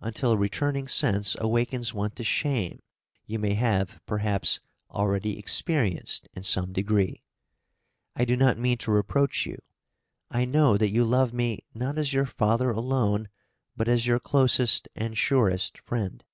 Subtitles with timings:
[0.00, 2.80] until returning sense awakens one to shame,
[3.26, 7.24] you may have, perhaps, already experienced in some degree.
[8.14, 9.60] I do not mean to reproach you.
[10.30, 13.28] I know that you love me not as your father alone,
[13.76, 16.24] but as your closest and surest friend.